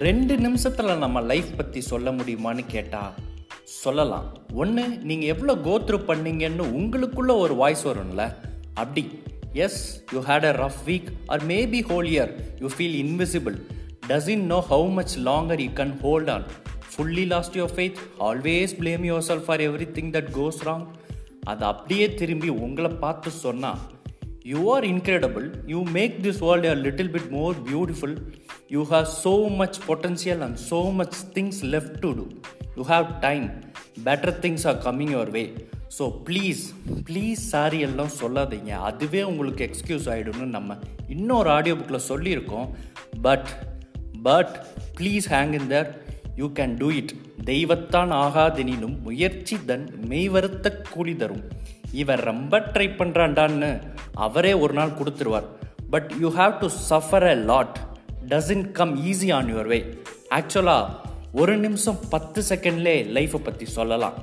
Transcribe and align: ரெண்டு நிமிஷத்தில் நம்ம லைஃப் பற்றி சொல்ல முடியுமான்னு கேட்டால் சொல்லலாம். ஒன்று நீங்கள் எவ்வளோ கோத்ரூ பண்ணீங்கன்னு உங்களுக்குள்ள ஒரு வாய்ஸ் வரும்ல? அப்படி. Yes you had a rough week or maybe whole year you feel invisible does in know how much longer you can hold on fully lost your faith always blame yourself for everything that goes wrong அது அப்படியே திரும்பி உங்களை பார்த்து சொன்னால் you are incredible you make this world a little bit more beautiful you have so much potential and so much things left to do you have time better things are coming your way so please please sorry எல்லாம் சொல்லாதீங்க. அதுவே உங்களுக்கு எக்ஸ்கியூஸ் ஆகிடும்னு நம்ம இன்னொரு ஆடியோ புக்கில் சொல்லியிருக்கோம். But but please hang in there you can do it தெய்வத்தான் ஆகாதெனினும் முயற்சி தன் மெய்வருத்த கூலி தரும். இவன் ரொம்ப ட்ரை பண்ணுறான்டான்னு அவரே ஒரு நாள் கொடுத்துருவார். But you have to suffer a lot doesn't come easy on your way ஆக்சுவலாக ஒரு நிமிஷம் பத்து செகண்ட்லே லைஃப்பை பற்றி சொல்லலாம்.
ரெண்டு 0.00 0.36
நிமிஷத்தில் 0.36 0.98
நம்ம 0.98 1.20
லைஃப் 1.20 1.56
பற்றி 1.56 1.80
சொல்ல 1.80 2.10
முடியுமான்னு 2.10 2.66
கேட்டால் 2.66 3.12
சொல்லலாம். 3.64 4.26
ஒன்று 4.54 4.88
நீங்கள் 5.02 5.28
எவ்வளோ 5.28 5.54
கோத்ரூ 5.54 5.98
பண்ணீங்கன்னு 6.08 6.64
உங்களுக்குள்ள 6.78 7.38
ஒரு 7.38 7.54
வாய்ஸ் 7.54 7.88
வரும்ல? 7.88 8.32
அப்படி. 8.74 9.10
Yes 9.52 10.04
you 10.12 10.20
had 10.20 10.44
a 10.44 10.52
rough 10.52 10.80
week 10.86 11.08
or 11.26 11.46
maybe 11.46 11.80
whole 11.90 12.08
year 12.08 12.32
you 12.60 12.68
feel 12.76 12.96
invisible 13.04 13.56
does 14.08 14.28
in 14.28 14.46
know 14.46 14.64
how 14.70 14.92
much 14.92 15.18
longer 15.18 15.60
you 15.60 15.70
can 15.74 16.00
hold 16.00 16.30
on 16.30 16.44
fully 16.96 17.26
lost 17.26 17.56
your 17.56 17.74
faith 17.76 17.98
always 18.18 18.74
blame 18.80 19.04
yourself 19.22 19.44
for 19.44 19.60
everything 19.98 20.12
that 20.12 20.30
goes 20.30 20.64
wrong 20.64 20.86
அது 21.44 21.64
அப்படியே 21.64 22.14
திரும்பி 22.14 22.48
உங்களை 22.48 22.90
பார்த்து 22.90 23.30
சொன்னால் 23.30 23.78
you 24.52 24.60
are 24.74 24.84
incredible 24.92 25.46
you 25.72 25.78
make 25.98 26.16
this 26.26 26.40
world 26.46 26.66
a 26.72 26.74
little 26.86 27.10
bit 27.14 27.30
more 27.36 27.54
beautiful 27.70 28.16
you 28.74 28.82
have 28.92 29.06
so 29.22 29.34
much 29.60 29.78
potential 29.88 30.42
and 30.46 30.58
so 30.70 30.80
much 31.00 31.18
things 31.36 31.60
left 31.74 31.96
to 32.04 32.10
do 32.18 32.26
you 32.78 32.84
have 32.92 33.06
time 33.26 33.46
better 34.08 34.36
things 34.44 34.66
are 34.72 34.78
coming 34.86 35.12
your 35.16 35.32
way 35.38 35.44
so 35.98 36.04
please 36.28 36.62
please 37.08 37.42
sorry 37.52 37.78
எல்லாம் 37.88 38.10
சொல்லாதீங்க. 38.20 38.72
அதுவே 38.88 39.20
உங்களுக்கு 39.30 39.62
எக்ஸ்கியூஸ் 39.68 40.08
ஆகிடும்னு 40.14 40.48
நம்ம 40.56 40.76
இன்னொரு 41.14 41.48
ஆடியோ 41.56 41.74
புக்கில் 41.78 42.06
சொல்லியிருக்கோம். 42.10 42.66
But 43.26 43.48
but 44.28 44.54
please 44.98 45.28
hang 45.34 45.54
in 45.58 45.70
there 45.74 45.88
you 46.40 46.46
can 46.58 46.74
do 46.80 46.88
it 47.00 47.12
தெய்வத்தான் 47.50 48.12
ஆகாதெனினும் 48.24 48.96
முயற்சி 49.06 49.56
தன் 49.70 49.86
மெய்வருத்த 50.12 50.72
கூலி 50.94 51.14
தரும். 51.22 51.44
இவன் 52.02 52.22
ரொம்ப 52.30 52.58
ட்ரை 52.74 52.88
பண்ணுறான்டான்னு 53.00 53.70
அவரே 54.24 54.52
ஒரு 54.64 54.74
நாள் 54.78 54.96
கொடுத்துருவார். 54.98 55.48
But 55.90 56.10
you 56.20 56.28
have 56.38 56.54
to 56.62 56.68
suffer 56.90 57.26
a 57.32 57.34
lot 57.50 57.76
doesn't 58.32 58.70
come 58.78 58.94
easy 59.10 59.28
on 59.38 59.50
your 59.54 59.68
way 59.72 59.78
ஆக்சுவலாக 60.38 60.94
ஒரு 61.40 61.54
நிமிஷம் 61.64 61.98
பத்து 62.14 62.42
செகண்ட்லே 62.48 62.96
லைஃப்பை 63.16 63.40
பற்றி 63.48 63.66
சொல்லலாம். 63.78 64.16